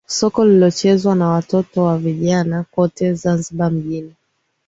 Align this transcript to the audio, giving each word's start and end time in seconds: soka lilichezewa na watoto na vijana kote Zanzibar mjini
soka 0.07 0.45
lilichezewa 0.45 1.15
na 1.15 1.27
watoto 1.29 1.85
na 1.91 1.97
vijana 1.97 2.63
kote 2.71 3.13
Zanzibar 3.13 3.71
mjini 3.71 4.15